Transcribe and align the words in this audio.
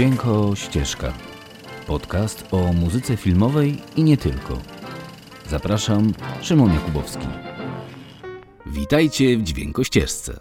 Dźwięko 0.00 0.56
Ścieżka. 0.56 1.12
Podcast 1.86 2.44
o 2.50 2.72
muzyce 2.72 3.16
filmowej 3.16 3.76
i 3.96 4.02
nie 4.02 4.16
tylko. 4.16 4.58
Zapraszam, 5.48 6.12
Szymon 6.42 6.74
Jakubowski. 6.74 7.26
Witajcie 8.66 9.38
w 9.38 9.42
Dźwięko 9.42 9.84
Ścieżce. 9.84 10.40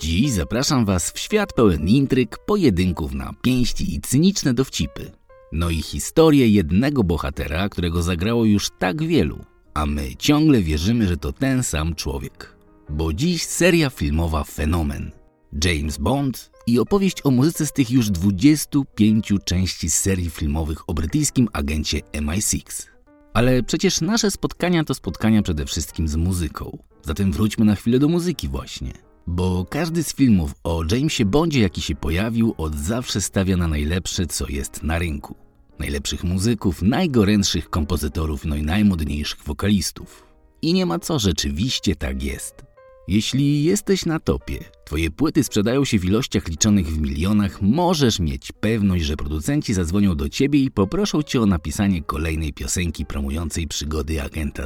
Dziś 0.00 0.30
zapraszam 0.30 0.84
Was 0.84 1.10
w 1.10 1.18
świat 1.18 1.52
pełen 1.52 1.88
intryg, 1.88 2.38
pojedynków 2.46 3.14
na 3.14 3.32
pięści 3.42 3.94
i 3.94 4.00
cyniczne 4.00 4.54
dowcipy. 4.54 5.10
No 5.52 5.70
i 5.70 5.82
historię 5.82 6.48
jednego 6.48 7.04
bohatera, 7.04 7.68
którego 7.68 8.02
zagrało 8.02 8.44
już 8.44 8.70
tak 8.78 9.02
wielu, 9.02 9.44
a 9.74 9.86
my 9.86 10.16
ciągle 10.16 10.62
wierzymy, 10.62 11.06
że 11.06 11.16
to 11.16 11.32
ten 11.32 11.62
sam 11.62 11.94
człowiek. 11.94 12.56
Bo 12.88 13.12
dziś 13.12 13.42
seria 13.42 13.90
filmowa 13.90 14.44
Fenomen. 14.44 15.21
James 15.64 15.98
Bond 15.98 16.50
i 16.66 16.78
opowieść 16.78 17.16
o 17.24 17.30
muzyce 17.30 17.66
z 17.66 17.72
tych 17.72 17.90
już 17.90 18.10
25 18.10 19.32
części 19.44 19.90
serii 19.90 20.30
filmowych 20.30 20.90
o 20.90 20.94
brytyjskim 20.94 21.48
agencie 21.52 22.00
MI6. 22.12 22.86
Ale 23.34 23.62
przecież 23.62 24.00
nasze 24.00 24.30
spotkania 24.30 24.84
to 24.84 24.94
spotkania 24.94 25.42
przede 25.42 25.66
wszystkim 25.66 26.08
z 26.08 26.16
muzyką. 26.16 26.78
Zatem 27.02 27.32
wróćmy 27.32 27.64
na 27.64 27.74
chwilę 27.74 27.98
do 27.98 28.08
muzyki 28.08 28.48
właśnie. 28.48 28.92
Bo 29.26 29.66
każdy 29.70 30.04
z 30.04 30.14
filmów 30.14 30.54
o 30.64 30.82
Jamesie 30.90 31.24
Bondzie, 31.24 31.60
jaki 31.60 31.80
się 31.80 31.94
pojawił, 31.94 32.54
od 32.58 32.74
zawsze 32.74 33.20
stawia 33.20 33.56
na 33.56 33.68
najlepsze, 33.68 34.26
co 34.26 34.48
jest 34.48 34.82
na 34.82 34.98
rynku. 34.98 35.34
Najlepszych 35.78 36.24
muzyków, 36.24 36.82
najgorętszych 36.82 37.70
kompozytorów, 37.70 38.44
no 38.44 38.56
i 38.56 38.62
najmodniejszych 38.62 39.42
wokalistów. 39.44 40.26
I 40.62 40.72
nie 40.72 40.86
ma 40.86 40.98
co, 40.98 41.18
rzeczywiście 41.18 41.96
tak 41.96 42.22
jest. 42.22 42.71
Jeśli 43.08 43.64
jesteś 43.64 44.06
na 44.06 44.20
topie, 44.20 44.58
twoje 44.84 45.10
płyty 45.10 45.44
sprzedają 45.44 45.84
się 45.84 45.98
w 45.98 46.04
ilościach 46.04 46.48
liczonych 46.48 46.86
w 46.86 47.00
milionach, 47.00 47.62
możesz 47.62 48.20
mieć 48.20 48.52
pewność, 48.52 49.04
że 49.04 49.16
producenci 49.16 49.74
zadzwonią 49.74 50.14
do 50.14 50.28
ciebie 50.28 50.58
i 50.58 50.70
poproszą 50.70 51.22
cię 51.22 51.40
o 51.40 51.46
napisanie 51.46 52.02
kolejnej 52.02 52.52
piosenki 52.52 53.06
promującej 53.06 53.66
przygody 53.66 54.22
agenta 54.22 54.62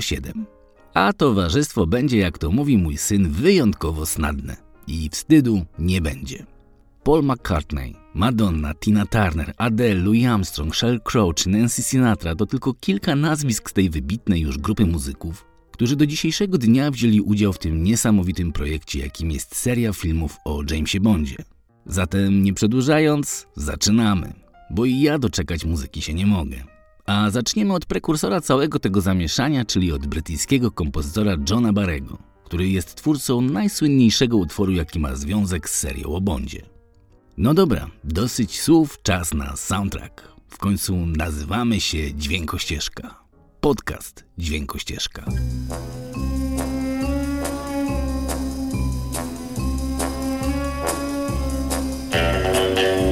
007. 0.00 0.46
A 0.94 1.12
towarzystwo 1.12 1.86
będzie, 1.86 2.18
jak 2.18 2.38
to 2.38 2.50
mówi 2.50 2.78
mój 2.78 2.96
syn, 2.96 3.30
wyjątkowo 3.30 4.06
snadne. 4.06 4.56
I 4.86 5.08
wstydu 5.12 5.64
nie 5.78 6.00
będzie. 6.00 6.46
Paul 7.04 7.22
McCartney, 7.22 7.96
Madonna, 8.14 8.74
Tina 8.74 9.06
Turner, 9.06 9.54
Adele, 9.56 9.94
Louis 9.94 10.26
Armstrong, 10.26 10.74
Sheryl 10.74 11.00
Crow 11.00 11.34
czy 11.34 11.48
Nancy 11.48 11.82
Sinatra 11.82 12.34
to 12.34 12.46
tylko 12.46 12.74
kilka 12.74 13.16
nazwisk 13.16 13.70
z 13.70 13.72
tej 13.72 13.90
wybitnej 13.90 14.40
już 14.40 14.58
grupy 14.58 14.86
muzyków, 14.86 15.44
którzy 15.76 15.96
do 15.96 16.06
dzisiejszego 16.06 16.58
dnia 16.58 16.90
wzięli 16.90 17.20
udział 17.20 17.52
w 17.52 17.58
tym 17.58 17.82
niesamowitym 17.82 18.52
projekcie, 18.52 18.98
jakim 18.98 19.30
jest 19.30 19.56
seria 19.56 19.92
filmów 19.92 20.36
o 20.44 20.62
Jamesie 20.70 21.00
Bondzie. 21.00 21.36
Zatem 21.86 22.42
nie 22.42 22.54
przedłużając, 22.54 23.46
zaczynamy, 23.56 24.32
bo 24.70 24.84
i 24.84 25.00
ja 25.00 25.18
doczekać 25.18 25.64
muzyki 25.64 26.02
się 26.02 26.14
nie 26.14 26.26
mogę. 26.26 26.64
A 27.06 27.30
zaczniemy 27.30 27.74
od 27.74 27.86
prekursora 27.86 28.40
całego 28.40 28.78
tego 28.78 29.00
zamieszania, 29.00 29.64
czyli 29.64 29.92
od 29.92 30.06
brytyjskiego 30.06 30.70
kompozytora 30.70 31.36
Johna 31.50 31.72
Barrego, 31.72 32.18
który 32.44 32.68
jest 32.68 32.94
twórcą 32.94 33.40
najsłynniejszego 33.40 34.36
utworu, 34.36 34.72
jaki 34.72 34.98
ma 34.98 35.16
związek 35.16 35.70
z 35.70 35.78
serią 35.78 36.08
o 36.08 36.20
Bondzie. 36.20 36.62
No 37.36 37.54
dobra, 37.54 37.90
dosyć 38.04 38.60
słów, 38.60 39.02
czas 39.02 39.34
na 39.34 39.56
soundtrack. 39.56 40.28
W 40.48 40.58
końcu 40.58 41.06
nazywamy 41.06 41.80
się 41.80 42.14
Dźwiękościeżka. 42.14 43.25
Podcast 43.60 44.24
Dźwiękościeżka. 44.38 45.24
To 52.04 53.05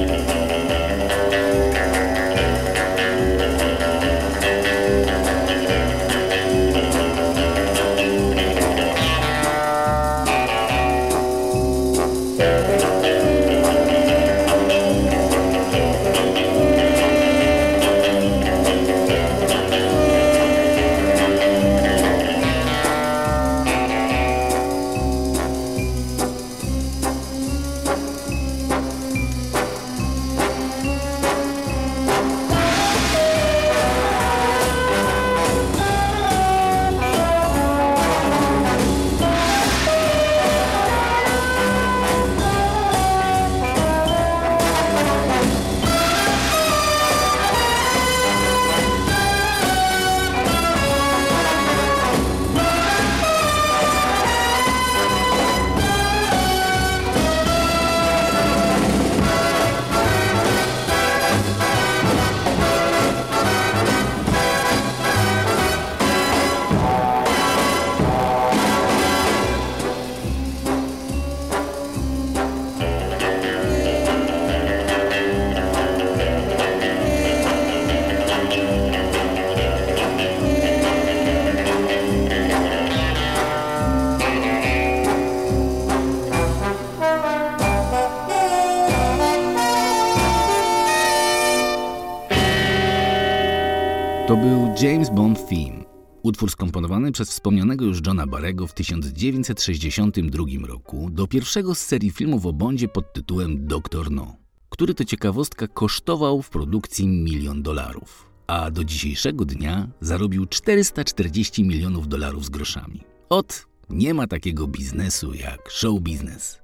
utwór 96.25 96.51
skomponowany 96.51 97.11
przez 97.11 97.29
wspomnianego 97.29 97.85
już 97.85 97.99
Johna 98.05 98.27
Barrego 98.27 98.67
w 98.67 98.73
1962 98.73 100.67
roku 100.67 101.09
do 101.11 101.27
pierwszego 101.27 101.75
z 101.75 101.79
serii 101.79 102.11
filmów 102.11 102.45
o 102.45 102.53
Bondzie 102.53 102.87
pod 102.87 103.13
tytułem 103.13 103.67
Doktor 103.67 104.11
No, 104.11 104.35
który 104.69 104.93
to 104.93 105.05
ciekawostka 105.05 105.67
kosztował 105.67 106.41
w 106.41 106.49
produkcji 106.49 107.07
milion 107.07 107.63
dolarów, 107.63 108.29
a 108.47 108.71
do 108.71 108.83
dzisiejszego 108.83 109.45
dnia 109.45 109.87
zarobił 110.01 110.45
440 110.45 111.63
milionów 111.63 112.07
dolarów 112.07 112.45
z 112.45 112.49
groszami. 112.49 113.03
Ot, 113.29 113.67
nie 113.89 114.13
ma 114.13 114.27
takiego 114.27 114.67
biznesu 114.67 115.33
jak 115.33 115.69
show 115.69 116.01
biznes. 116.01 116.59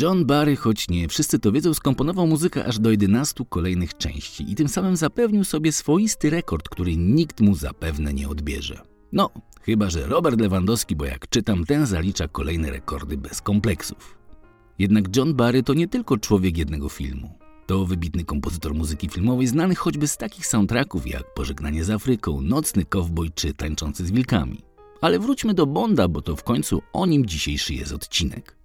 John 0.00 0.24
Barry, 0.24 0.56
choć 0.56 0.88
nie 0.88 1.08
wszyscy 1.08 1.38
to 1.38 1.52
wiedzą, 1.52 1.74
skomponował 1.74 2.26
muzykę 2.26 2.64
aż 2.64 2.78
do 2.78 2.90
11 2.90 3.44
kolejnych 3.48 3.96
części 3.96 4.52
i 4.52 4.54
tym 4.54 4.68
samym 4.68 4.96
zapewnił 4.96 5.44
sobie 5.44 5.72
swoisty 5.72 6.30
rekord, 6.30 6.68
który 6.68 6.96
nikt 6.96 7.40
mu 7.40 7.54
zapewne 7.54 8.14
nie 8.14 8.28
odbierze. 8.28 8.93
No, 9.14 9.30
chyba 9.62 9.90
że 9.90 10.06
Robert 10.06 10.40
Lewandowski, 10.40 10.96
bo 10.96 11.04
jak 11.04 11.28
czytam, 11.28 11.64
ten 11.64 11.86
zalicza 11.86 12.28
kolejne 12.28 12.70
rekordy 12.70 13.16
bez 13.16 13.40
kompleksów. 13.40 14.18
Jednak 14.78 15.16
John 15.16 15.34
Barry 15.34 15.62
to 15.62 15.74
nie 15.74 15.88
tylko 15.88 16.18
człowiek 16.18 16.58
jednego 16.58 16.88
filmu. 16.88 17.38
To 17.66 17.84
wybitny 17.84 18.24
kompozytor 18.24 18.74
muzyki 18.74 19.08
filmowej, 19.08 19.46
znany 19.46 19.74
choćby 19.74 20.08
z 20.08 20.16
takich 20.16 20.46
soundtracków 20.46 21.06
jak 21.06 21.34
Pożegnanie 21.34 21.84
z 21.84 21.90
Afryką, 21.90 22.40
Nocny 22.40 22.84
Kowboj 22.84 23.30
czy 23.34 23.54
Tańczący 23.54 24.06
z 24.06 24.10
Wilkami. 24.10 24.62
Ale 25.00 25.18
wróćmy 25.18 25.54
do 25.54 25.66
Bonda, 25.66 26.08
bo 26.08 26.22
to 26.22 26.36
w 26.36 26.44
końcu 26.44 26.82
o 26.92 27.06
nim 27.06 27.26
dzisiejszy 27.26 27.74
jest 27.74 27.92
odcinek. 27.92 28.56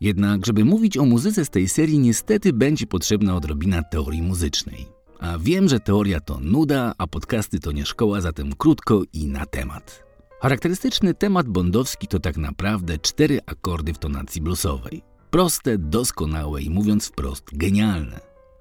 Jednak, 0.00 0.46
żeby 0.46 0.64
mówić 0.64 0.96
o 0.96 1.04
muzyce 1.04 1.44
z 1.44 1.50
tej 1.50 1.68
serii, 1.68 1.98
niestety 1.98 2.52
będzie 2.52 2.86
potrzebna 2.86 3.36
odrobina 3.36 3.82
teorii 3.82 4.22
muzycznej. 4.22 4.99
A 5.20 5.38
wiem, 5.38 5.68
że 5.68 5.80
teoria 5.80 6.20
to 6.20 6.38
nuda, 6.40 6.92
a 6.98 7.06
podcasty 7.06 7.60
to 7.60 7.72
nie 7.72 7.86
szkoła, 7.86 8.20
zatem 8.20 8.52
krótko 8.52 9.02
i 9.12 9.26
na 9.26 9.46
temat. 9.46 10.04
Charakterystyczny 10.42 11.14
temat 11.14 11.48
bondowski 11.48 12.06
to 12.06 12.20
tak 12.20 12.36
naprawdę 12.36 12.98
cztery 12.98 13.40
akordy 13.46 13.94
w 13.94 13.98
tonacji 13.98 14.40
bluesowej. 14.40 15.02
Proste, 15.30 15.78
doskonałe 15.78 16.62
i 16.62 16.70
mówiąc 16.70 17.06
wprost, 17.06 17.44
genialne. 17.52 18.20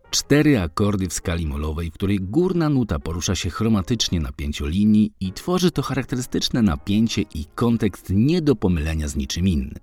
Cztery 0.09 0.59
akordy 0.59 1.07
w 1.07 1.13
skali 1.13 1.47
molowej, 1.47 1.91
w 1.91 1.93
której 1.93 2.19
górna 2.21 2.69
nuta 2.69 2.99
porusza 2.99 3.35
się 3.35 3.49
chromatycznie 3.49 4.19
na 4.19 4.31
pięciolinii 4.31 5.13
i 5.19 5.33
tworzy 5.33 5.71
to 5.71 5.81
charakterystyczne 5.81 6.61
napięcie 6.61 7.21
i 7.21 7.45
kontekst 7.55 8.09
nie 8.09 8.41
do 8.41 8.55
pomylenia 8.55 9.07
z 9.07 9.15
niczym 9.15 9.47
innym. 9.47 9.79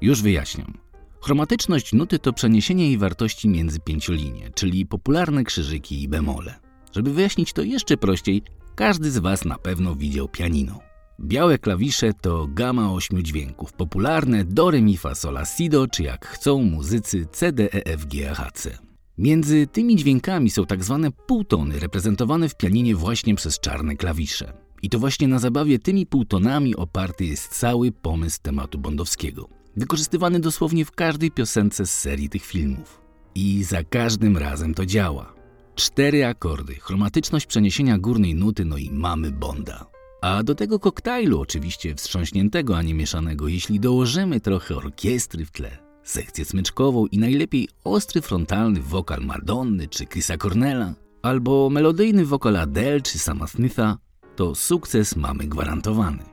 Już 0.00 0.22
wyjaśniam. 0.22 0.87
Chromatyczność 1.20 1.92
nuty 1.92 2.18
to 2.18 2.32
przeniesienie 2.32 2.86
jej 2.86 2.98
wartości 2.98 3.48
między 3.48 3.80
pięciolinie, 3.80 4.50
czyli 4.54 4.86
popularne 4.86 5.44
krzyżyki 5.44 6.02
i 6.02 6.08
bemole. 6.08 6.54
Żeby 6.92 7.12
wyjaśnić 7.12 7.52
to 7.52 7.62
jeszcze 7.62 7.96
prościej, 7.96 8.42
każdy 8.74 9.10
z 9.10 9.18
Was 9.18 9.44
na 9.44 9.58
pewno 9.58 9.94
widział 9.94 10.28
pianino. 10.28 10.80
Białe 11.20 11.58
klawisze 11.58 12.12
to 12.20 12.46
gama 12.50 12.92
ośmiu 12.92 13.22
dźwięków, 13.22 13.72
popularne 13.72 14.44
do, 14.44 14.68
re, 14.68 14.82
mi, 14.82 14.96
fa, 14.96 15.14
sol, 15.14 15.38
si, 15.44 15.68
do, 15.68 15.86
czy 15.86 16.02
jak 16.02 16.26
chcą 16.26 16.62
muzycy 16.62 17.26
C, 17.32 17.52
D, 17.52 17.72
E, 17.72 17.86
F, 17.86 18.06
G, 18.06 18.34
H, 18.34 18.50
C. 18.54 18.78
Między 19.18 19.66
tymi 19.66 19.96
dźwiękami 19.96 20.50
są 20.50 20.66
tak 20.66 20.84
zwane 20.84 21.10
półtony, 21.10 21.78
reprezentowane 21.78 22.48
w 22.48 22.56
pianinie 22.56 22.94
właśnie 22.94 23.34
przez 23.34 23.60
czarne 23.60 23.96
klawisze. 23.96 24.52
I 24.82 24.88
to 24.88 24.98
właśnie 24.98 25.28
na 25.28 25.38
zabawie 25.38 25.78
tymi 25.78 26.06
półtonami 26.06 26.76
oparty 26.76 27.24
jest 27.24 27.48
cały 27.48 27.92
pomysł 27.92 28.38
tematu 28.42 28.78
bondowskiego. 28.78 29.57
Wykorzystywany 29.76 30.40
dosłownie 30.40 30.84
w 30.84 30.92
każdej 30.92 31.30
piosence 31.30 31.86
z 31.86 31.90
serii 31.98 32.28
tych 32.28 32.44
filmów. 32.44 33.00
I 33.34 33.64
za 33.64 33.84
każdym 33.84 34.36
razem 34.36 34.74
to 34.74 34.86
działa. 34.86 35.34
Cztery 35.74 36.26
akordy, 36.26 36.74
chromatyczność 36.74 37.46
przeniesienia 37.46 37.98
górnej 37.98 38.34
nuty, 38.34 38.64
no 38.64 38.76
i 38.76 38.90
mamy 38.90 39.30
Bonda. 39.30 39.86
A 40.20 40.42
do 40.42 40.54
tego 40.54 40.78
koktajlu, 40.78 41.40
oczywiście 41.40 41.94
wstrząśniętego, 41.94 42.76
a 42.76 42.82
nie 42.82 42.94
mieszanego, 42.94 43.48
jeśli 43.48 43.80
dołożymy 43.80 44.40
trochę 44.40 44.76
orkiestry 44.76 45.44
w 45.44 45.50
tle, 45.50 45.78
sekcję 46.02 46.44
smyczkową 46.44 47.06
i 47.06 47.18
najlepiej 47.18 47.68
ostry 47.84 48.20
frontalny 48.22 48.80
wokal 48.80 49.20
Madonny 49.20 49.88
czy 49.88 50.06
Chrisa 50.06 50.36
Cornella, 50.36 50.94
albo 51.22 51.70
melodyjny 51.70 52.24
wokal 52.24 52.56
Adele 52.56 53.00
czy 53.00 53.18
sama 53.18 53.46
Smitha, 53.46 53.98
to 54.36 54.54
sukces 54.54 55.16
mamy 55.16 55.46
gwarantowany. 55.46 56.24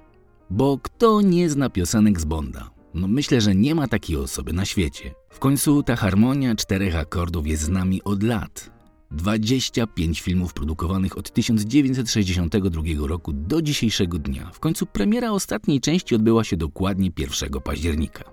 Bo 0.50 0.78
kto 0.78 1.22
nie 1.22 1.50
zna 1.50 1.70
piosenek 1.70 2.20
z 2.20 2.26
Bonda? 2.26 2.75
No 2.96 3.08
myślę, 3.08 3.42
że 3.42 3.56
nie 3.56 3.76
ma 3.76 3.88
takiej 3.88 4.18
osoby 4.18 4.54
na 4.54 4.66
świecie. 4.66 5.16
W 5.30 5.40
końcu 5.40 5.84
ta 5.84 5.96
harmonia 5.96 6.56
czterech 6.56 6.96
akordów 6.96 7.48
jest 7.48 7.64
z 7.64 7.70
nami 7.70 8.04
od 8.04 8.24
lat. 8.24 8.70
25 9.12 10.22
filmów 10.22 10.54
produkowanych 10.54 11.18
od 11.18 11.34
1962 11.34 12.82
roku 13.08 13.34
do 13.34 13.62
dzisiejszego 13.62 14.20
dnia. 14.20 14.52
W 14.54 14.60
końcu 14.60 14.86
premiera 14.86 15.32
ostatniej 15.32 15.82
części 15.82 16.16
odbyła 16.16 16.44
się 16.44 16.58
dokładnie 16.58 17.12
1 17.18 17.62
października. 17.62 18.24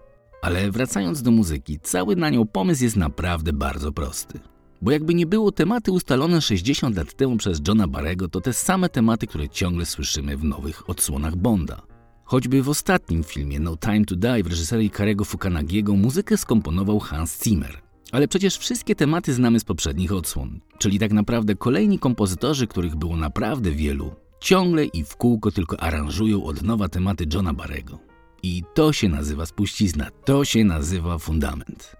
Ale 0.42 0.70
wracając 0.70 1.22
do 1.22 1.30
muzyki, 1.30 1.78
cały 1.82 2.16
na 2.16 2.30
nią 2.30 2.46
pomysł 2.46 2.84
jest 2.84 2.96
naprawdę 2.96 3.52
bardzo 3.52 3.92
prosty. 3.92 4.40
Bo 4.82 4.90
jakby 4.90 5.14
nie 5.14 5.26
było 5.26 5.52
tematy 5.52 5.92
ustalone 5.92 6.40
60 6.40 6.96
lat 6.96 7.14
temu 7.14 7.36
przez 7.36 7.60
Johna 7.68 7.88
Barego, 7.88 8.28
to 8.28 8.40
te 8.40 8.52
same 8.52 8.88
tematy, 8.88 9.26
które 9.26 9.48
ciągle 9.48 9.86
słyszymy 9.86 10.36
w 10.36 10.44
nowych 10.44 10.90
odsłonach 10.90 11.36
Bonda. 11.36 11.91
Choćby 12.32 12.62
w 12.62 12.68
ostatnim 12.68 13.24
filmie 13.24 13.60
No 13.60 13.76
Time 13.76 14.04
to 14.04 14.16
Die 14.16 14.42
w 14.42 14.46
reżyserii 14.46 14.90
Karego 14.90 15.24
Fukanagiego 15.24 15.96
muzykę 15.96 16.36
skomponował 16.36 16.98
Hans 16.98 17.44
Zimmer. 17.44 17.80
Ale 18.12 18.28
przecież 18.28 18.56
wszystkie 18.56 18.94
tematy 18.94 19.34
znamy 19.34 19.60
z 19.60 19.64
poprzednich 19.64 20.12
odsłon, 20.12 20.60
czyli 20.78 20.98
tak 20.98 21.12
naprawdę 21.12 21.54
kolejni 21.54 21.98
kompozytorzy, 21.98 22.66
których 22.66 22.96
było 22.96 23.16
naprawdę 23.16 23.70
wielu, 23.70 24.14
ciągle 24.40 24.84
i 24.84 25.04
w 25.04 25.16
kółko 25.16 25.50
tylko 25.50 25.80
aranżują 25.80 26.44
od 26.44 26.62
nowa 26.62 26.88
tematy 26.88 27.26
Johna 27.34 27.54
Barego. 27.54 27.98
I 28.42 28.62
to 28.74 28.92
się 28.92 29.08
nazywa 29.08 29.46
spuścizna, 29.46 30.08
to 30.24 30.44
się 30.44 30.64
nazywa 30.64 31.18
fundament. 31.18 31.96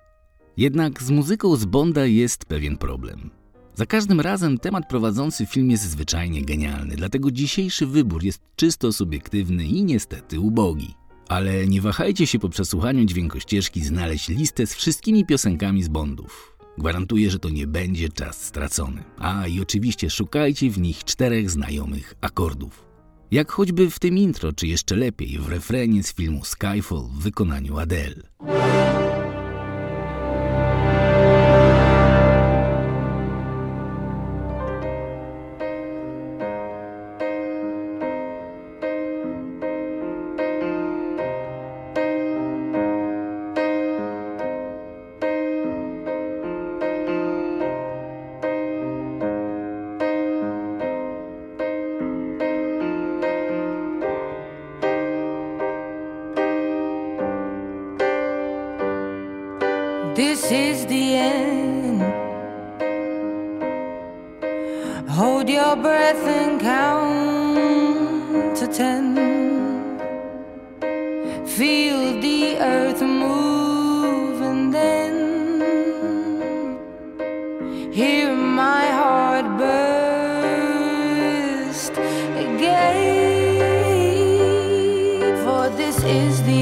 Jednak 0.57 1.03
z 1.03 1.11
muzyką 1.11 1.57
z 1.57 1.65
Bonda 1.65 2.07
jest 2.07 2.45
pewien 2.45 2.77
problem. 2.77 3.31
Za 3.75 3.87
każdym 3.87 4.21
razem 4.21 4.59
temat 4.59 4.89
prowadzący 4.89 5.47
film 5.47 5.71
jest 5.71 5.91
zwyczajnie 5.91 6.43
genialny, 6.43 6.97
dlatego 6.97 7.31
dzisiejszy 7.31 7.87
wybór 7.87 8.25
jest 8.25 8.43
czysto 8.57 8.93
subiektywny 8.93 9.65
i 9.65 9.85
niestety 9.85 10.41
ubogi. 10.41 10.95
Ale 11.29 11.67
nie 11.67 11.81
wahajcie 11.81 12.27
się 12.27 12.39
po 12.39 12.49
przesłuchaniu 12.49 13.05
dźwiękościeżki 13.05 13.85
znaleźć 13.85 14.29
listę 14.29 14.67
z 14.67 14.75
wszystkimi 14.75 15.27
piosenkami 15.27 15.83
z 15.83 15.89
Bondów. 15.89 16.59
Gwarantuję, 16.79 17.31
że 17.31 17.39
to 17.39 17.51
nie 17.51 17.67
będzie 17.67 18.09
czas 18.09 18.45
stracony. 18.45 19.05
A 19.19 19.47
i 19.47 19.61
oczywiście 19.61 20.11
szukajcie 20.11 20.71
w 20.71 20.79
nich 20.79 21.05
czterech 21.05 21.51
znajomych 21.51 22.15
akordów. 22.21 22.85
Jak 23.31 23.53
choćby 23.53 23.91
w 23.91 23.99
tym 23.99 24.19
intro, 24.19 24.53
czy 24.53 24.67
jeszcze 24.67 24.97
lepiej 24.97 25.39
w 25.39 25.49
refrenie 25.49 26.03
z 26.03 26.15
filmu 26.15 26.45
Skyfall 26.45 27.09
w 27.13 27.23
wykonaniu 27.23 27.79
Adele. 27.79 28.23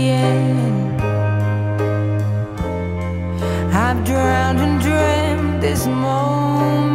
End. 0.09 1.01
I've 3.73 4.05
drowned 4.05 4.61
and 4.61 4.81
dreamt 4.81 5.61
this 5.61 5.87
moment. 5.87 6.90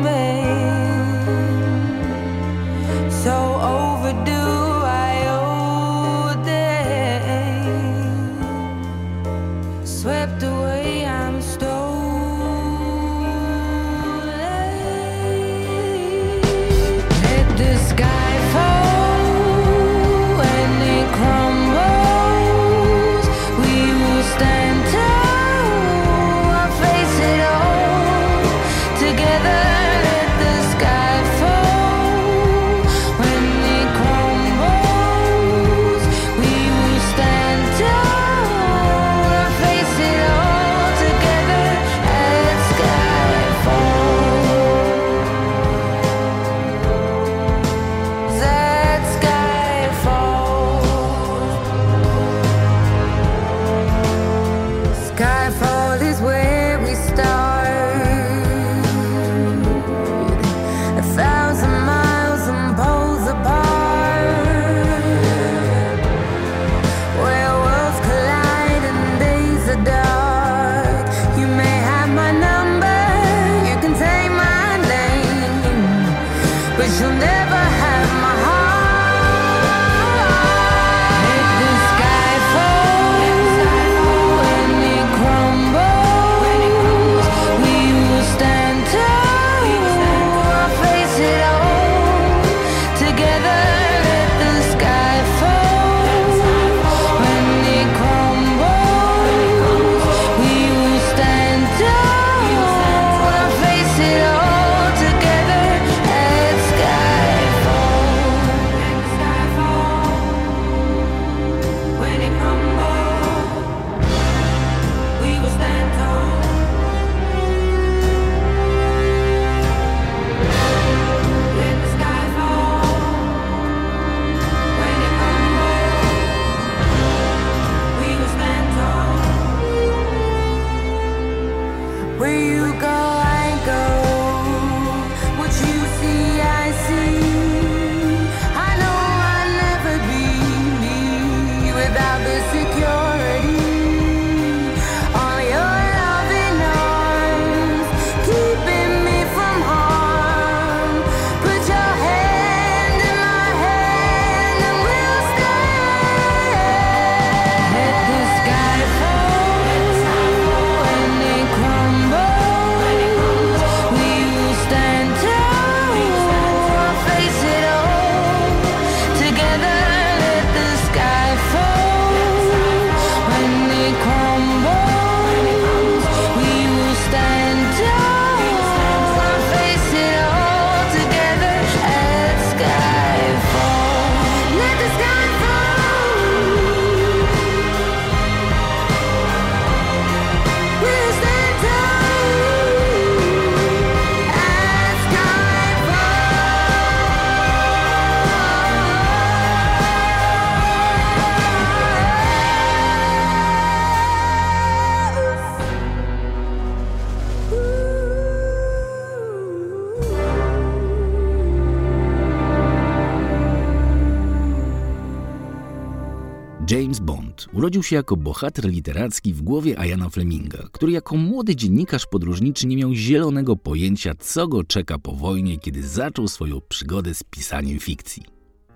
Urodził 217.75 217.89
się 217.89 217.95
jako 217.95 218.17
bohater 218.17 218.65
literacki 218.65 219.33
w 219.33 219.41
głowie 219.41 219.79
Ayana 219.79 220.09
Fleminga, 220.09 220.67
który 220.71 220.91
jako 220.91 221.17
młody 221.17 221.55
dziennikarz 221.55 222.05
podróżniczy 222.05 222.67
nie 222.67 222.77
miał 222.77 222.93
zielonego 222.93 223.55
pojęcia, 223.55 224.13
co 224.19 224.47
go 224.47 224.63
czeka 224.63 224.99
po 224.99 225.11
wojnie, 225.11 225.57
kiedy 225.57 225.83
zaczął 225.83 226.27
swoją 226.27 226.61
przygodę 226.69 227.13
z 227.13 227.23
pisaniem 227.23 227.79
fikcji. 227.79 228.23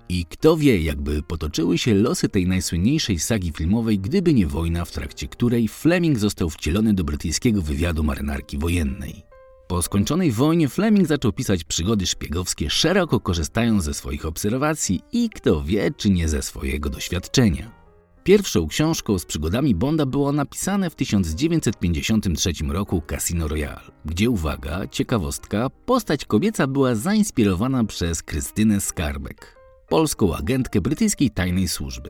I 0.10 0.26
kto 0.26 0.58
wie, 0.58 0.82
jakby 0.82 1.22
potoczyły 1.22 1.78
się 1.78 1.94
losy 1.94 2.30
tej 2.30 2.48
najsłynniejszej 2.48 3.20
sagi 3.20 3.52
filmowej, 3.52 4.00
gdyby 4.00 4.34
nie 4.34 4.48
wojna, 4.48 4.86
w 4.86 4.92
trakcie 4.92 5.28
której 5.28 5.68
Fleming 5.68 6.20
został 6.20 6.50
wcielony 6.50 6.94
do 6.94 7.04
brytyjskiego 7.04 7.62
wywiadu 7.62 8.04
marynarki 8.04 8.58
wojennej. 8.58 9.24
Po 9.68 9.82
skończonej 9.82 10.32
wojnie 10.32 10.70
Fleming 10.70 11.08
zaczął 11.08 11.32
pisać 11.32 11.64
przygody 11.64 12.08
szpiegowskie, 12.08 12.70
szeroko 12.70 13.20
korzystając 13.20 13.84
ze 13.84 13.94
swoich 13.94 14.26
obserwacji 14.26 15.02
i 15.12 15.30
kto 15.30 15.64
wie, 15.64 15.92
czy 15.98 16.10
nie 16.10 16.30
ze 16.30 16.42
swojego 16.42 16.90
doświadczenia. 16.90 17.79
Pierwszą 18.24 18.68
książką 18.68 19.20
z 19.20 19.26
przygodami 19.26 19.76
Bonda 19.76 20.06
było 20.06 20.32
napisane 20.32 20.90
w 20.90 20.96
1953 20.96 22.52
roku 22.70 23.02
Casino 23.08 23.48
Royale, 23.48 23.92
gdzie 24.06 24.30
uwaga, 24.30 24.88
ciekawostka, 24.88 25.70
postać 25.70 26.26
kobieca 26.26 26.68
była 26.68 26.96
zainspirowana 26.96 27.84
przez 27.84 28.24
Krystynę 28.24 28.82
Skarbek, 28.82 29.56
polską 29.90 30.36
agentkę 30.36 30.82
brytyjskiej 30.82 31.32
tajnej 31.32 31.68
służby. 31.68 32.10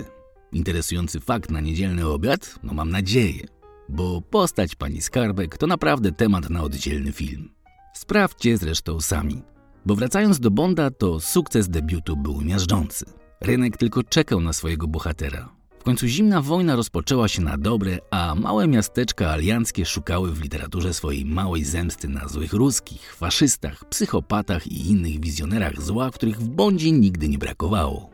Interesujący 0.51 1.20
fakt 1.20 1.51
na 1.51 1.62
niedzielny 1.62 2.08
obiad? 2.08 2.60
No 2.63 2.74
mam 2.74 2.89
nadzieję, 2.89 3.48
bo 3.89 4.22
postać 4.22 4.75
pani 4.75 5.01
Skarbek 5.01 5.58
to 5.58 5.68
naprawdę 5.68 6.12
temat 6.12 6.50
na 6.50 6.63
oddzielny 6.63 7.12
film. 7.12 7.50
Sprawdźcie 7.94 8.58
zresztą 8.58 9.01
sami. 9.01 9.42
Bo 9.86 9.96
wracając 9.96 10.39
do 10.39 10.51
Bonda, 10.51 10.92
to 10.92 11.20
sukces 11.20 11.70
debiutu 11.70 12.18
był 12.18 12.42
miażdżący. 12.42 13.06
Rynek 13.42 13.78
tylko 13.78 14.04
czekał 14.04 14.42
na 14.42 14.54
swojego 14.54 14.88
bohatera. 14.88 15.59
W 15.79 15.83
końcu 15.83 16.07
zimna 16.07 16.41
wojna 16.41 16.75
rozpoczęła 16.75 17.27
się 17.27 17.41
na 17.41 17.57
dobre, 17.57 17.98
a 18.12 18.36
małe 18.36 18.67
miasteczka 18.67 19.29
alianckie 19.29 19.86
szukały 19.86 20.31
w 20.31 20.41
literaturze 20.41 20.93
swojej 20.93 21.25
małej 21.25 21.63
zemsty 21.63 22.07
na 22.07 22.27
złych 22.27 22.53
ruskich, 22.53 23.15
faszystach, 23.15 23.86
psychopatach 23.89 24.67
i 24.67 24.89
innych 24.89 25.19
wizjonerach 25.19 25.81
zła, 25.81 26.12
których 26.12 26.39
w 26.39 26.50
Bondzie 26.50 26.91
nigdy 26.91 27.29
nie 27.29 27.38
brakowało. 27.38 28.09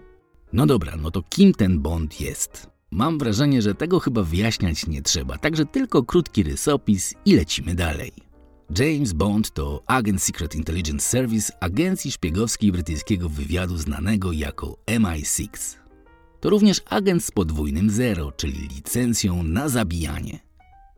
No 0.54 0.66
dobra, 0.66 0.96
no 0.96 1.12
to 1.12 1.22
kim 1.30 1.54
ten 1.54 1.80
Bond 1.80 2.22
jest? 2.22 2.70
Mam 2.92 3.20
wrażenie, 3.20 3.62
że 3.62 3.76
tego 3.76 4.00
chyba 4.00 4.24
wyjaśniać 4.24 4.88
nie 4.88 5.02
trzeba, 5.02 5.38
także 5.38 5.66
tylko 5.66 6.04
krótki 6.04 6.44
rysopis 6.44 7.14
i 7.26 7.36
lecimy 7.36 7.76
dalej. 7.76 8.12
James 8.80 9.14
Bond 9.14 9.54
to 9.54 9.84
agent 9.88 10.22
Secret 10.24 10.56
Intelligence 10.56 11.10
Service 11.10 11.54
agencji 11.60 12.12
szpiegowskiej 12.12 12.72
brytyjskiego 12.72 13.30
wywiadu 13.30 13.78
znanego 13.78 14.32
jako 14.32 14.78
MI6. 14.88 15.48
To 16.40 16.50
również 16.50 16.82
agent 16.90 17.24
z 17.24 17.32
podwójnym 17.32 17.90
zero, 17.90 18.32
czyli 18.32 18.68
licencją 18.76 19.44
na 19.44 19.70
zabijanie. 19.70 20.40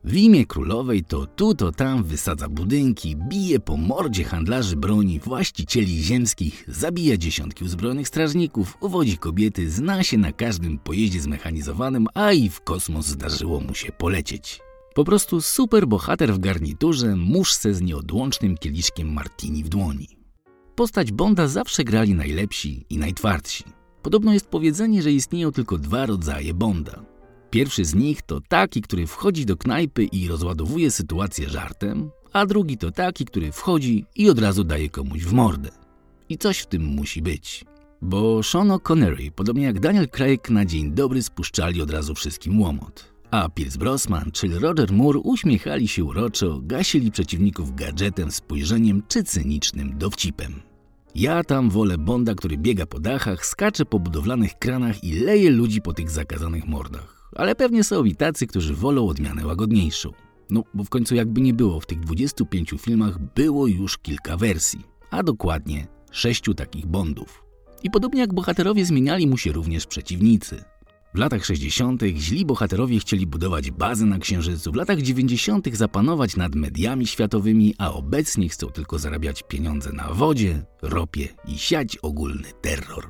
W 0.04 0.16
imię 0.16 0.46
królowej 0.46 1.04
to 1.04 1.26
tu, 1.26 1.56
to 1.56 1.72
tam 1.72 2.04
wysadza 2.04 2.50
budynki, 2.50 3.16
bije 3.16 3.60
po 3.60 3.78
mordzie 3.78 4.24
handlarzy 4.24 4.76
broni, 4.76 5.20
właścicieli 5.20 6.04
ziemskich, 6.04 6.64
zabija 6.68 7.18
dziesiątki 7.18 7.64
uzbrojonych 7.64 8.08
strażników, 8.08 8.78
uwodzi 8.82 9.18
kobiety, 9.18 9.72
zna 9.72 10.04
się 10.04 10.18
na 10.18 10.32
każdym 10.32 10.78
pojeździe 10.78 11.22
zmechanizowanym, 11.22 12.08
a 12.14 12.32
i 12.34 12.50
w 12.50 12.62
kosmos 12.62 13.06
zdarzyło 13.06 13.60
mu 13.60 13.76
się 13.76 13.92
polecieć. 13.92 14.60
Po 14.96 15.04
prostu 15.04 15.42
super 15.42 15.88
bohater 15.88 16.34
w 16.34 16.40
garniturze, 16.40 17.16
muszce 17.16 17.74
z 17.74 17.82
nieodłącznym 17.82 18.58
kieliszkiem 18.58 19.14
martini 19.14 19.64
w 19.64 19.70
dłoni. 19.70 20.08
Postać 20.76 21.12
Bonda 21.12 21.48
zawsze 21.48 21.84
grali 21.84 22.14
najlepsi 22.14 22.86
i 22.90 22.98
najtwardsi. 22.98 23.77
Podobno 24.08 24.34
jest 24.34 24.48
powiedzenie, 24.48 25.02
że 25.02 25.12
istnieją 25.12 25.52
tylko 25.52 25.78
dwa 25.78 26.06
rodzaje 26.06 26.54
Bonda. 26.54 27.04
Pierwszy 27.50 27.86
z 27.86 27.96
nich 27.96 28.22
to 28.22 28.42
taki, 28.42 28.82
który 28.82 29.08
wchodzi 29.08 29.46
do 29.46 29.58
knajpy 29.58 30.04
i 30.04 30.28
rozładowuje 30.28 30.92
sytuację 30.92 31.50
żartem, 31.50 32.10
a 32.34 32.46
drugi 32.46 32.78
to 32.78 32.92
taki, 32.92 33.26
który 33.26 33.52
wchodzi 33.52 34.06
i 34.16 34.30
od 34.30 34.40
razu 34.40 34.64
daje 34.64 34.90
komuś 34.90 35.24
w 35.24 35.34
mordę. 35.34 35.70
I 36.30 36.38
coś 36.38 36.60
w 36.60 36.66
tym 36.66 36.84
musi 36.84 37.22
być. 37.22 37.66
Bo 38.02 38.44
Sean 38.44 38.68
O'Connery, 38.68 39.32
podobnie 39.32 39.64
jak 39.64 39.80
Daniel 39.80 40.10
Craig, 40.10 40.50
na 40.50 40.66
dzień 40.66 40.92
dobry 40.92 41.24
spuszczali 41.24 41.82
od 41.82 41.92
razu 41.92 42.16
wszystkim 42.16 42.62
łomot. 42.62 43.14
A 43.32 43.50
Pierce 43.50 43.78
Brosnan, 43.78 44.32
czyli 44.32 44.60
Roger 44.60 44.92
Moore, 44.92 45.20
uśmiechali 45.20 45.88
się 45.88 46.04
uroczo, 46.04 46.60
gasili 46.64 47.12
przeciwników 47.12 47.76
gadżetem, 47.76 48.32
spojrzeniem 48.32 49.04
czy 49.08 49.24
cynicznym 49.24 49.98
dowcipem. 49.98 50.67
Ja 51.18 51.44
tam 51.44 51.70
wolę 51.70 51.98
Bonda, 51.98 52.36
który 52.36 52.58
biega 52.58 52.86
po 52.86 53.00
dachach, 53.00 53.46
skacze 53.46 53.86
po 53.86 54.00
budowlanych 54.00 54.60
kranach 54.60 55.04
i 55.04 55.20
leje 55.20 55.50
ludzi 55.50 55.82
po 55.82 55.94
tych 55.94 56.12
zakazanych 56.12 56.68
mordach. 56.68 57.30
Ale 57.36 57.56
pewnie 57.56 57.84
są 57.84 58.04
i 58.04 58.16
tacy, 58.16 58.48
którzy 58.48 58.74
wolą 58.74 59.08
odmianę 59.08 59.46
łagodniejszą. 59.46 60.12
No, 60.50 60.64
bo 60.74 60.84
w 60.84 60.90
końcu 60.90 61.16
jakby 61.16 61.42
nie 61.42 61.54
było, 61.54 61.80
w 61.80 61.86
tych 61.86 62.00
25 62.00 62.74
filmach 62.80 63.20
było 63.36 63.68
już 63.68 63.98
kilka 63.98 64.38
wersji, 64.38 64.80
a 65.12 65.24
dokładnie 65.24 65.88
sześciu 66.12 66.54
takich 66.54 66.86
Bondów. 66.86 67.44
I 67.84 67.90
podobnie 67.90 68.22
jak 68.22 68.34
bohaterowie 68.34 68.86
zmieniali 68.86 69.28
mu 69.28 69.38
się 69.38 69.52
również 69.52 69.86
przeciwnicy. 69.86 70.64
W 71.18 71.20
latach 71.20 71.46
60. 71.46 72.02
źli 72.16 72.46
bohaterowie 72.46 73.00
chcieli 73.00 73.28
budować 73.28 73.72
bazy 73.72 74.06
na 74.06 74.20
Księżycu, 74.20 74.72
w 74.72 74.76
latach 74.76 75.02
90. 75.02 75.68
zapanować 75.76 76.36
nad 76.36 76.56
mediami 76.56 77.08
światowymi, 77.08 77.76
a 77.78 77.94
obecnie 77.94 78.50
chcą 78.50 78.68
tylko 78.68 79.00
zarabiać 79.00 79.44
pieniądze 79.44 79.92
na 79.92 80.14
wodzie, 80.14 80.66
ropie 80.82 81.28
i 81.48 81.58
siać 81.58 81.98
ogólny 81.98 82.48
terror. 82.62 83.10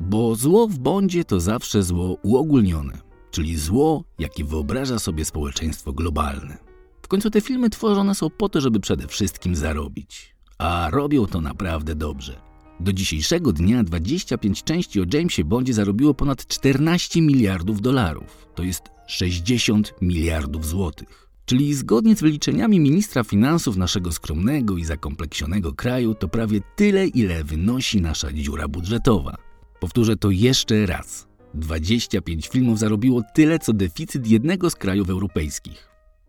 Bo 0.00 0.34
zło 0.34 0.68
w 0.68 0.78
Bondzie 0.78 1.24
to 1.24 1.40
zawsze 1.40 1.82
zło 1.82 2.18
uogólnione, 2.22 2.98
czyli 3.30 3.56
zło, 3.56 4.04
jakie 4.18 4.44
wyobraża 4.44 4.98
sobie 4.98 5.24
społeczeństwo 5.24 5.92
globalne. 5.92 6.58
W 7.02 7.08
końcu 7.08 7.30
te 7.30 7.40
filmy 7.40 7.70
tworzone 7.70 8.14
są 8.14 8.30
po 8.30 8.48
to, 8.48 8.60
żeby 8.60 8.80
przede 8.80 9.06
wszystkim 9.06 9.54
zarobić. 9.54 10.36
A 10.58 10.88
robią 10.90 11.26
to 11.26 11.40
naprawdę 11.40 11.94
dobrze. 11.94 12.40
Do 12.80 12.92
dzisiejszego 12.92 13.52
dnia 13.52 13.84
25 13.84 14.64
części 14.64 15.00
o 15.00 15.04
Jamesie 15.12 15.44
Bondzie 15.44 15.74
zarobiło 15.74 16.14
ponad 16.14 16.46
14 16.46 17.20
miliardów 17.20 17.80
dolarów. 17.80 18.48
To 18.54 18.62
jest 18.62 18.82
60 19.06 19.94
miliardów 20.00 20.66
złotych. 20.66 21.28
Czyli 21.44 21.74
zgodnie 21.74 22.16
z 22.16 22.20
wyliczeniami 22.20 22.80
ministra 22.80 23.24
finansów 23.24 23.76
naszego 23.76 24.12
skromnego 24.12 24.76
i 24.76 24.84
zakompleksionego 24.84 25.72
kraju, 25.72 26.14
to 26.14 26.28
prawie 26.28 26.60
tyle, 26.76 27.06
ile 27.06 27.44
wynosi 27.44 28.00
nasza 28.00 28.32
dziura 28.32 28.68
budżetowa. 28.68 29.36
Powtórzę 29.80 30.16
to 30.16 30.30
jeszcze 30.30 30.86
raz. 30.86 31.26
25 31.54 32.48
filmów 32.48 32.78
zarobiło 32.78 33.22
tyle, 33.34 33.58
co 33.58 33.72
deficyt 33.72 34.26
jednego 34.26 34.70
z 34.70 34.74
krajów 34.74 35.10
europejskich. 35.10 35.88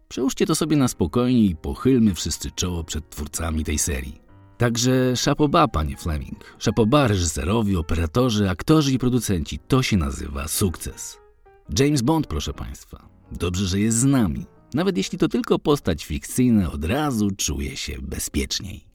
Przełóżcie 0.09 0.45
to 0.45 0.55
sobie 0.55 0.77
na 0.77 0.87
spokojnie 0.87 1.45
i 1.45 1.55
pochylmy 1.55 2.13
wszyscy 2.13 2.51
czoło 2.51 2.83
przed 2.83 3.09
twórcami 3.09 3.63
tej 3.63 3.77
serii. 3.77 4.26
Także 4.57 5.15
szapoba, 5.15 5.67
panie 5.67 5.97
Fleming. 5.97 6.55
Szapoba 6.59 7.07
reżyserowi, 7.07 7.75
operatorzy, 7.75 8.49
aktorzy 8.49 8.93
i 8.93 8.99
producenci. 8.99 9.59
To 9.67 9.83
się 9.83 9.97
nazywa 9.97 10.47
sukces. 10.47 11.17
James 11.79 12.01
Bond, 12.01 12.27
proszę 12.27 12.53
państwa. 12.53 13.09
Dobrze, 13.31 13.65
że 13.65 13.79
jest 13.79 13.97
z 13.97 14.05
nami. 14.05 14.45
Nawet 14.73 14.97
jeśli 14.97 15.17
to 15.17 15.27
tylko 15.27 15.59
postać 15.59 16.05
fikcyjna, 16.05 16.71
od 16.71 16.85
razu 16.85 17.31
czuje 17.37 17.77
się 17.77 17.93
bezpieczniej. 18.01 18.87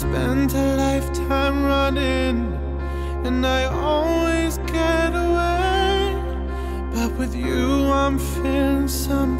Spent 0.00 0.54
a 0.54 0.76
lifetime 0.76 1.62
running, 1.62 2.56
and 3.26 3.44
I 3.44 3.64
always 3.64 4.56
get 4.76 5.10
away. 5.10 6.16
But 6.94 7.10
with 7.18 7.34
you, 7.36 7.84
I'm 7.84 8.18
feeling 8.18 8.88
something 8.88 9.39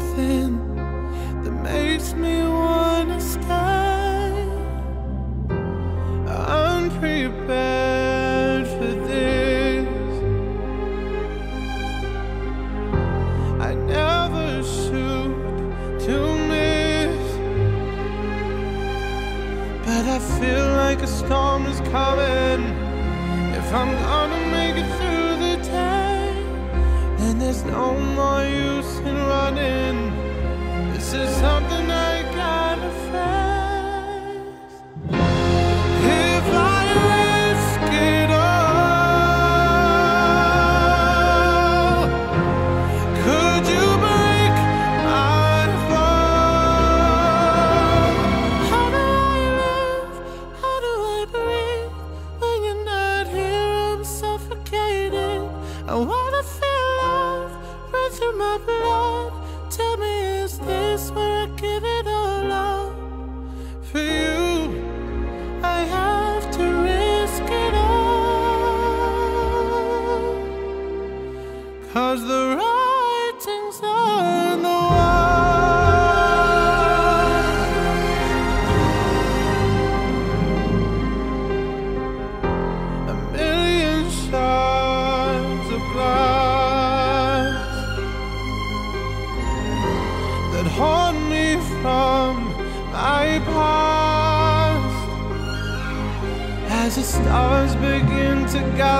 If 23.71 23.77
I'm 23.77 23.93
gonna 23.93 24.41
make 24.51 24.75
it 24.75 24.89
through 24.97 25.31
the 25.45 25.55
day, 25.63 26.33
then 27.19 27.39
there's 27.39 27.63
no 27.63 27.97
more 28.17 28.43
use 28.43 28.97
in 28.99 29.15
running. 29.15 30.11
This 30.91 31.13
is 31.13 31.29
something 31.37 31.89
I 31.89 32.00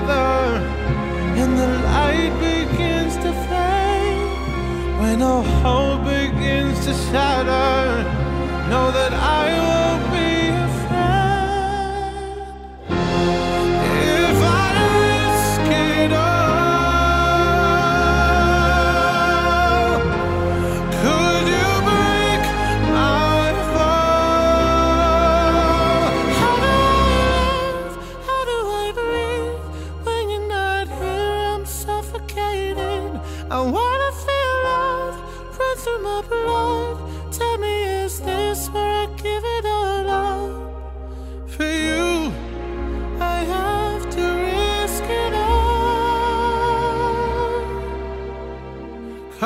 and 0.10 1.58
the 1.58 1.68
light 1.90 2.34
begins 2.40 3.16
to 3.18 3.32
fade. 3.48 5.00
When 5.02 5.22
all 5.22 5.44
hope 5.44 6.06
begins 6.06 6.86
to 6.86 6.94
shatter 6.94 8.04
know 8.70 8.92
that 8.92 9.14
I 9.14 9.60
won't 9.60 9.81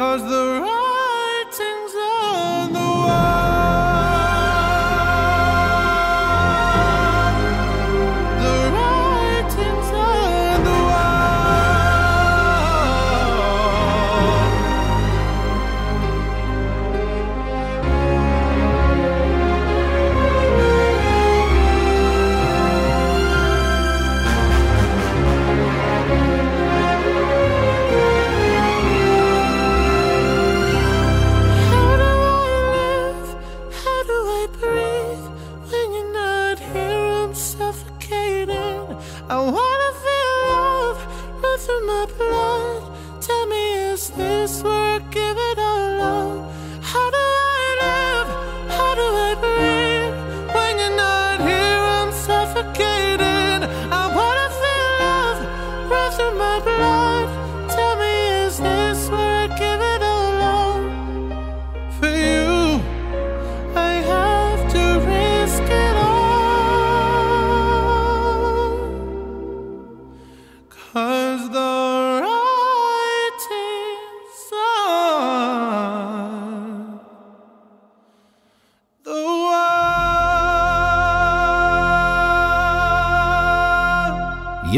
Cause 0.06 0.24
the 0.24 0.85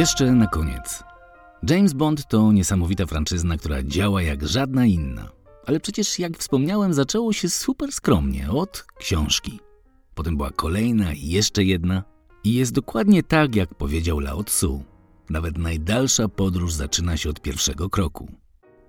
Jeszcze 0.07 0.31
na 0.31 0.47
koniec. 0.47 1.03
James 1.69 1.93
Bond 1.93 2.27
to 2.27 2.51
niesamowita 2.51 3.05
franczyzna, 3.05 3.57
która 3.57 3.83
działa 3.83 4.21
jak 4.21 4.47
żadna 4.47 4.85
inna. 4.85 5.31
Ale 5.65 5.79
przecież, 5.79 6.19
jak 6.19 6.37
wspomniałem, 6.37 6.93
zaczęło 6.93 7.33
się 7.33 7.49
super 7.49 7.91
skromnie 7.91 8.51
od 8.51 8.85
książki. 8.99 9.59
Potem 10.15 10.37
była 10.37 10.51
kolejna 10.51 11.13
i 11.13 11.27
jeszcze 11.27 11.63
jedna. 11.63 12.03
I 12.43 12.53
jest 12.53 12.73
dokładnie 12.73 13.23
tak, 13.23 13.55
jak 13.55 13.75
powiedział 13.75 14.19
Lao 14.19 14.43
Tzu. 14.43 14.83
Nawet 15.29 15.57
najdalsza 15.57 16.27
podróż 16.27 16.73
zaczyna 16.73 17.17
się 17.17 17.29
od 17.29 17.41
pierwszego 17.41 17.89
kroku. 17.89 18.31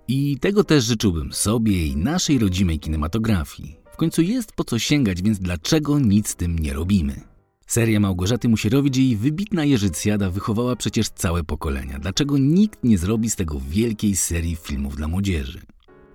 I 0.07 0.37
tego 0.39 0.63
też 0.63 0.83
życzyłbym 0.83 1.33
sobie 1.33 1.87
i 1.87 1.97
naszej 1.97 2.39
rodzimej 2.39 2.79
kinematografii. 2.79 3.79
W 3.91 3.97
końcu 3.97 4.21
jest 4.21 4.51
po 4.51 4.63
co 4.63 4.79
sięgać, 4.79 5.21
więc 5.21 5.39
dlaczego 5.39 5.99
nic 5.99 6.29
z 6.29 6.35
tym 6.35 6.59
nie 6.59 6.73
robimy? 6.73 7.28
Seria 7.69 7.99
Małgorzaty 7.99 8.49
Musierowicz 8.49 8.97
i 8.97 9.15
wybitna 9.15 9.65
Jerzycjada 9.65 10.29
wychowała 10.29 10.75
przecież 10.75 11.09
całe 11.09 11.43
pokolenia. 11.43 11.99
Dlaczego 11.99 12.37
nikt 12.37 12.83
nie 12.83 12.97
zrobi 12.97 13.29
z 13.29 13.35
tego 13.35 13.61
wielkiej 13.69 14.15
serii 14.15 14.55
filmów 14.55 14.95
dla 14.95 15.07
młodzieży? 15.07 15.61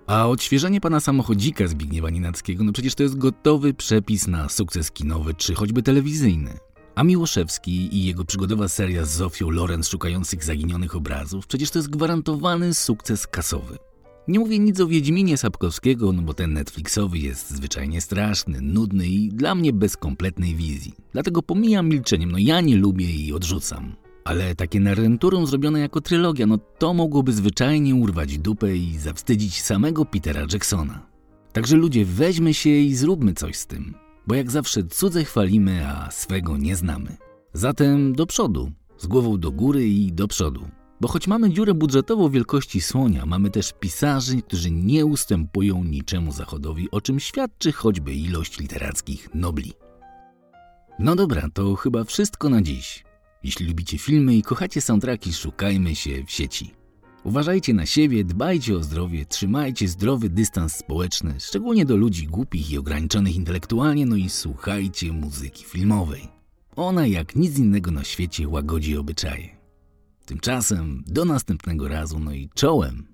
A 0.07 0.27
odświeżenie 0.27 0.81
pana 0.81 0.99
samochodzika 0.99 1.67
Zbigniewa 1.67 2.09
Ninackiego, 2.09 2.63
no 2.63 2.71
przecież 2.71 2.95
to 2.95 3.03
jest 3.03 3.17
gotowy 3.17 3.73
przepis 3.73 4.27
na 4.27 4.49
sukces 4.49 4.91
kinowy 4.91 5.33
czy 5.33 5.55
choćby 5.55 5.83
telewizyjny. 5.83 6.57
A 6.95 7.03
Miłoszewski 7.03 7.95
i 7.95 8.05
jego 8.05 8.25
przygodowa 8.25 8.67
seria 8.67 9.05
z 9.05 9.11
Zofią 9.11 9.49
Lorenz 9.49 9.87
szukających 9.87 10.43
zaginionych 10.43 10.95
obrazów, 10.95 11.47
przecież 11.47 11.71
to 11.71 11.79
jest 11.79 11.89
gwarantowany 11.89 12.73
sukces 12.73 13.27
kasowy. 13.27 13.77
Nie 14.27 14.39
mówię 14.39 14.59
nic 14.59 14.79
o 14.79 14.87
Wiedźminie 14.87 15.37
Sapkowskiego, 15.37 16.11
no 16.11 16.21
bo 16.21 16.33
ten 16.33 16.53
Netflixowy 16.53 17.17
jest 17.17 17.49
zwyczajnie 17.49 18.01
straszny, 18.01 18.61
nudny 18.61 19.07
i 19.07 19.29
dla 19.29 19.55
mnie 19.55 19.73
bez 19.73 19.97
kompletnej 19.97 20.55
wizji. 20.55 20.93
Dlatego 21.13 21.41
pomijam 21.41 21.89
milczeniem, 21.89 22.31
no 22.31 22.37
ja 22.37 22.61
nie 22.61 22.75
lubię 22.75 23.05
i 23.05 23.33
odrzucam. 23.33 23.95
Ale 24.23 24.55
takie 24.55 24.79
narenturą 24.79 25.45
zrobione 25.45 25.79
jako 25.79 26.01
trylogia, 26.01 26.45
no 26.45 26.57
to 26.57 26.93
mogłoby 26.93 27.33
zwyczajnie 27.33 27.95
urwać 27.95 28.37
dupę 28.37 28.77
i 28.77 28.97
zawstydzić 28.97 29.61
samego 29.61 30.05
Petera 30.05 30.41
Jacksona. 30.53 31.07
Także 31.53 31.77
ludzie, 31.77 32.05
weźmy 32.05 32.53
się 32.53 32.69
i 32.69 32.95
zróbmy 32.95 33.33
coś 33.33 33.55
z 33.55 33.67
tym, 33.67 33.93
bo 34.27 34.35
jak 34.35 34.51
zawsze 34.51 34.83
cudze 34.83 35.23
chwalimy, 35.23 35.87
a 35.87 36.11
swego 36.11 36.57
nie 36.57 36.75
znamy. 36.75 37.17
Zatem 37.53 38.13
do 38.13 38.25
przodu, 38.25 38.71
z 38.97 39.07
głową 39.07 39.37
do 39.37 39.51
góry 39.51 39.87
i 39.87 40.11
do 40.11 40.27
przodu. 40.27 40.61
Bo 41.01 41.07
choć 41.07 41.27
mamy 41.27 41.49
dziurę 41.49 41.73
budżetową 41.73 42.29
wielkości 42.29 42.81
słonia, 42.81 43.25
mamy 43.25 43.49
też 43.49 43.73
pisarzy, 43.79 44.41
którzy 44.41 44.71
nie 44.71 45.05
ustępują 45.05 45.83
niczemu 45.83 46.31
zachodowi, 46.31 46.91
o 46.91 47.01
czym 47.01 47.19
świadczy 47.19 47.71
choćby 47.71 48.13
ilość 48.13 48.59
literackich 48.59 49.29
nobli. 49.33 49.73
No 50.99 51.15
dobra, 51.15 51.47
to 51.53 51.75
chyba 51.75 52.03
wszystko 52.03 52.49
na 52.49 52.61
dziś. 52.61 53.03
Jeśli 53.43 53.67
lubicie 53.67 53.97
filmy 53.97 54.35
i 54.35 54.41
kochacie 54.41 54.81
soundtracki, 54.81 55.33
szukajmy 55.33 55.95
się 55.95 56.23
w 56.23 56.31
sieci. 56.31 56.71
Uważajcie 57.23 57.73
na 57.73 57.85
siebie, 57.85 58.23
dbajcie 58.23 58.77
o 58.77 58.83
zdrowie, 58.83 59.25
trzymajcie 59.25 59.87
zdrowy 59.87 60.29
dystans 60.29 60.75
społeczny, 60.75 61.35
szczególnie 61.39 61.85
do 61.85 61.95
ludzi 61.95 62.27
głupich 62.27 62.71
i 62.71 62.77
ograniczonych 62.77 63.35
intelektualnie, 63.35 64.05
no 64.05 64.15
i 64.15 64.29
słuchajcie 64.29 65.11
muzyki 65.11 65.63
filmowej. 65.63 66.27
Ona 66.75 67.07
jak 67.07 67.35
nic 67.35 67.57
innego 67.57 67.91
na 67.91 68.03
świecie 68.03 68.47
łagodzi 68.47 68.97
obyczaje. 68.97 69.54
Tymczasem 70.25 71.03
do 71.07 71.25
następnego 71.25 71.87
razu, 71.87 72.19
no 72.19 72.33
i 72.33 72.49
czołem! 72.55 73.07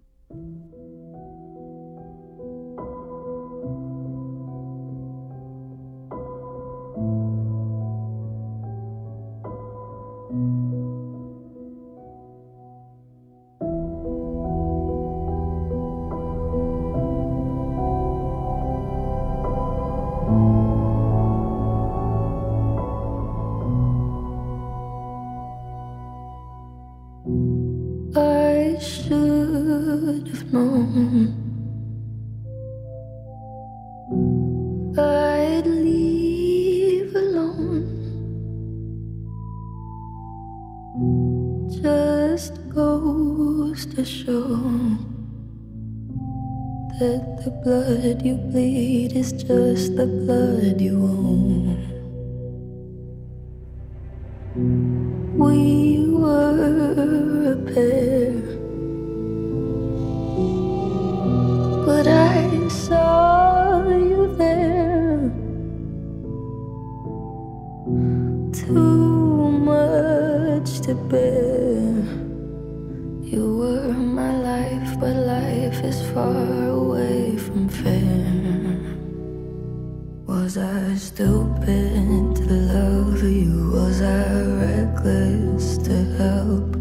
blood 48.02 48.26
you 48.26 48.34
bleed 48.34 49.16
is 49.16 49.32
just 49.32 49.96
the 49.96 50.08
blood 50.08 50.82
you 50.82 50.98
own. 50.98 51.78
We 55.38 56.08
were 56.10 57.52
a 57.52 57.58
pair, 57.72 58.32
but 61.86 62.08
I 62.08 62.68
saw 62.70 63.88
you 63.88 64.36
there. 64.36 65.32
Too 68.52 69.52
much 69.72 70.82
to 70.88 70.96
bear. 70.96 71.94
You 73.22 73.58
were 73.60 73.94
my 73.94 74.36
life, 74.50 75.00
but 75.00 75.16
life 75.16 75.84
is 75.84 76.02
far 76.14 76.71
Was 80.52 80.58
I 80.58 80.96
stupid 80.96 82.36
to 82.36 82.44
love 82.44 83.24
you? 83.24 83.72
Was 83.74 84.02
I 84.02 84.42
reckless 84.60 85.78
to 85.78 85.96
help? 86.20 86.76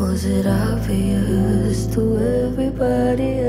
Was 0.00 0.24
it 0.24 0.44
obvious 0.44 1.86
to 1.94 2.18
everybody 2.18 3.45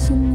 thousand 0.00 0.29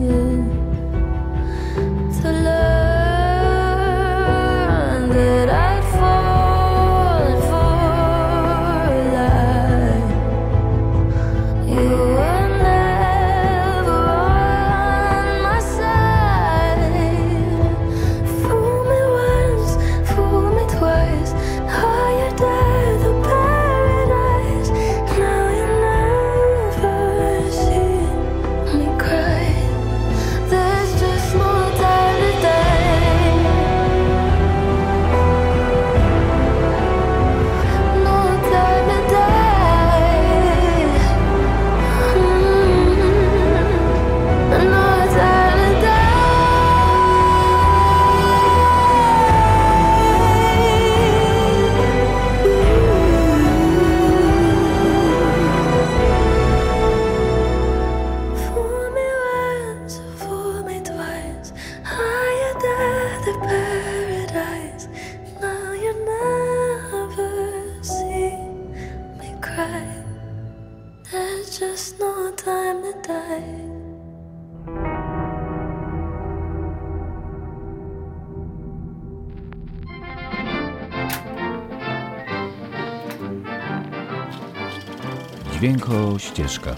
Ścieżka. 86.19 86.75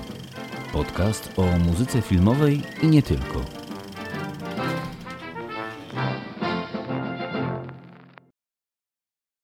Podcast 0.74 1.30
o 1.38 1.58
muzyce 1.58 2.02
filmowej 2.02 2.62
i 2.82 2.88
nie 2.88 3.02
tylko. 3.02 3.57